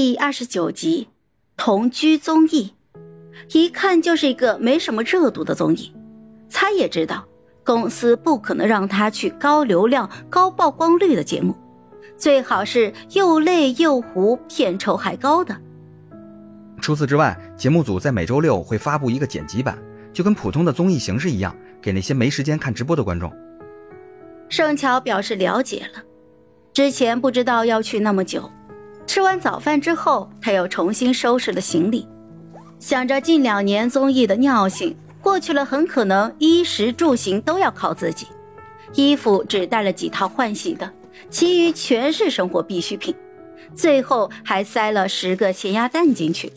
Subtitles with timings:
[0.00, 1.08] 第二十九集，
[1.56, 2.72] 同居综艺，
[3.52, 5.92] 一看就是一个没什么热度的综艺。
[6.48, 7.26] 猜也知道，
[7.64, 11.52] 公司不可能让他去高流量、高曝光率的节目，
[12.16, 15.60] 最好是又累又糊、片酬还高的。
[16.80, 19.76] 除此之外，节目组在每周六会发布一个剪辑版，
[20.12, 21.52] 就跟普通的综艺形式一样，
[21.82, 23.32] 给那些没时间看直播的观众。
[24.48, 26.00] 盛乔表示了解了，
[26.72, 28.48] 之前不知道要去那么久。
[29.08, 32.06] 吃完早饭之后，他又重新收拾了行李，
[32.78, 38.26] 想着近两年综艺的尿性过去了，很可能衣食住行都要靠自己，
[38.92, 40.92] 衣服只带了几套换洗的，
[41.30, 43.14] 其余全是生活必需品，
[43.74, 46.52] 最后还塞了十个咸鸭蛋进去。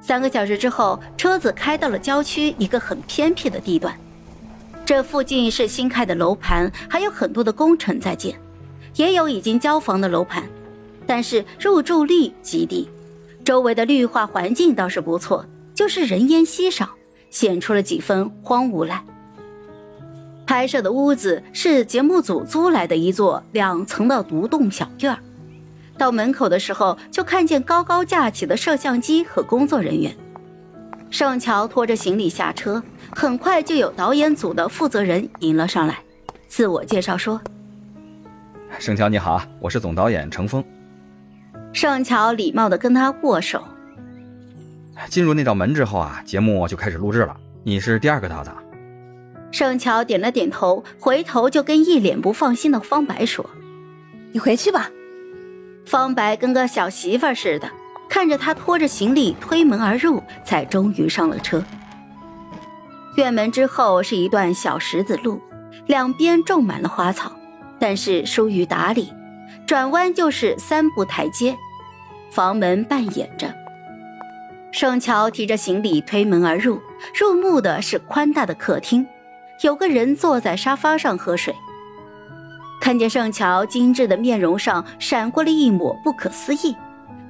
[0.00, 3.92] 三个小时之后，车子开到了郊区一个很偏僻的地段，
[4.86, 8.32] 这附近是新开的楼盘，还有很多的工程在建，
[8.94, 10.48] 也有已经交房的楼盘。
[11.12, 12.88] 但是入住率极低，
[13.44, 15.44] 周围的绿化环境倒是不错，
[15.74, 16.88] 就是人烟稀少，
[17.28, 19.04] 显出了几分荒芜来。
[20.46, 25.14] 拍摄的屋子是节目组租来的一座两层的独栋小院，
[25.98, 30.16] 到门口的时候就看见高高架起的摄像机和工作人员。
[31.10, 32.82] 盛乔拖着行李下车，
[33.14, 36.02] 很快就有导演组的负责人迎了上来，
[36.48, 37.38] 自我介绍说
[38.80, 40.64] ：“盛乔你好，我是总导演程峰。”
[41.72, 43.62] 盛乔礼貌的跟他握手。
[45.08, 47.36] 进入那道门之后啊，节目就开始录制了。
[47.64, 48.54] 你是第二个到的。
[49.50, 53.48] 盛乔点了点头，回头就跟一脸不放心的方白说
[54.32, 54.90] ：“你回去吧。”
[55.84, 57.70] 方白跟个小媳妇似的，
[58.08, 61.62] 看着他拖着行李推门而入，才终于上了车。
[63.16, 65.40] 院门之后是一段小石子路，
[65.86, 67.32] 两边种满了花草，
[67.78, 69.12] 但是疏于打理。
[69.72, 71.56] 转弯就是三步台阶，
[72.30, 73.50] 房门半掩着。
[74.70, 76.78] 盛乔提着行李推门而入，
[77.18, 79.06] 入目的是宽大的客厅，
[79.62, 81.54] 有个人坐在沙发上喝水。
[82.82, 86.76] 看见盛乔精致的面容上闪过了一抹不可思议，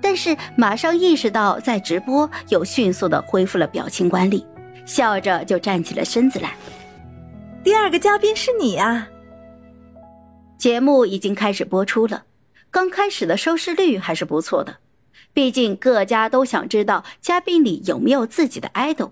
[0.00, 4.44] 但是马上意识到在直播，又迅速的恢复了表情管理，
[4.84, 6.50] 笑着就站起了身子来。
[7.62, 9.06] 第二个嘉宾是你啊！
[10.58, 12.24] 节目已经开始播出了。
[12.72, 14.78] 刚开始的收视率还是不错的，
[15.34, 19.10] 毕竟各家都想知道嘉宾里有没有自己的 idol。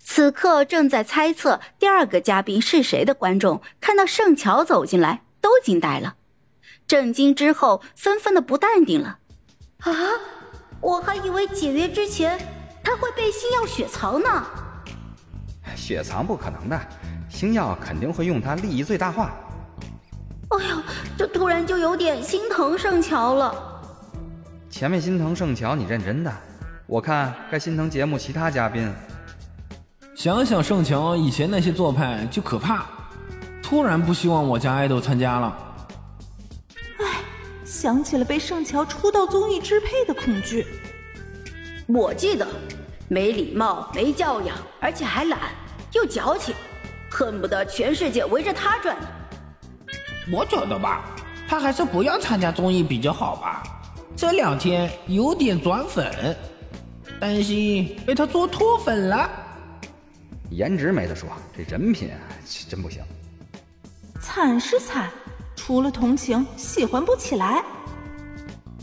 [0.00, 6.16] 此刻正在猜测第二个嘉宾是谁的观众，看到盛乔走进来都惊呆了，
[6.88, 9.20] 震惊之后纷纷的不淡定了。
[9.78, 9.92] 啊，
[10.80, 12.36] 我还以为解约之前
[12.82, 14.44] 他会被星耀雪藏呢。
[15.76, 16.80] 雪藏不可能的，
[17.28, 19.32] 星耀肯定会用它利益最大化。
[21.28, 23.54] 突然就有点心疼盛乔了。
[24.70, 26.32] 前面心疼盛乔，你认真的？
[26.86, 28.92] 我看该心疼节目其他嘉宾。
[30.14, 32.86] 想想盛乔以前那些做派就可怕，
[33.62, 35.56] 突然不希望我家爱豆参加了。
[36.98, 37.20] 唉，
[37.64, 40.66] 想起了被盛乔出道综艺支配的恐惧。
[41.86, 42.46] 我记得，
[43.08, 45.38] 没礼貌、没教养，而且还懒
[45.92, 46.54] 又矫情，
[47.10, 48.96] 恨不得全世界围着他转。
[50.30, 51.04] 我觉得吧，
[51.48, 53.62] 他还是不要参加综艺比较好吧。
[54.14, 56.36] 这两天有点转粉，
[57.18, 59.30] 担心被他做脱粉了。
[60.50, 62.10] 颜值没得说，这人品
[62.68, 63.02] 真不行。
[64.20, 65.10] 惨是惨，
[65.56, 67.62] 除了同情，喜欢不起来。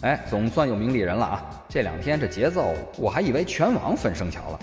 [0.01, 1.45] 哎，总算有名利人了啊！
[1.69, 4.59] 这两天这节奏，我还以为全网粉盛乔了。